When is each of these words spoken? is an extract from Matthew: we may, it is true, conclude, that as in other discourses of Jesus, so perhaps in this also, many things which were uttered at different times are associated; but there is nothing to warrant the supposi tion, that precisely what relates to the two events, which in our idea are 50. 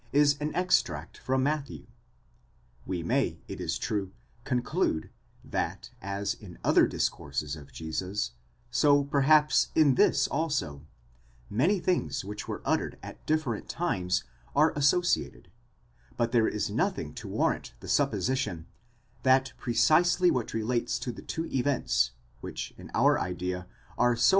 is 0.11 0.35
an 0.41 0.51
extract 0.55 1.19
from 1.19 1.43
Matthew: 1.43 1.85
we 2.87 3.03
may, 3.03 3.37
it 3.47 3.61
is 3.61 3.77
true, 3.77 4.11
conclude, 4.45 5.11
that 5.45 5.91
as 6.01 6.33
in 6.33 6.57
other 6.63 6.87
discourses 6.87 7.55
of 7.55 7.71
Jesus, 7.71 8.31
so 8.71 9.03
perhaps 9.03 9.67
in 9.75 9.93
this 9.93 10.27
also, 10.27 10.81
many 11.51 11.79
things 11.79 12.25
which 12.25 12.47
were 12.47 12.63
uttered 12.65 12.97
at 13.03 13.23
different 13.27 13.69
times 13.69 14.23
are 14.55 14.73
associated; 14.75 15.51
but 16.17 16.31
there 16.31 16.47
is 16.47 16.71
nothing 16.71 17.13
to 17.13 17.27
warrant 17.27 17.75
the 17.79 17.85
supposi 17.87 18.35
tion, 18.37 18.65
that 19.21 19.53
precisely 19.59 20.31
what 20.31 20.51
relates 20.51 20.97
to 20.97 21.11
the 21.11 21.21
two 21.21 21.45
events, 21.45 22.09
which 22.39 22.73
in 22.75 22.89
our 22.95 23.19
idea 23.19 23.67
are 23.99 24.15
50. 24.15 24.29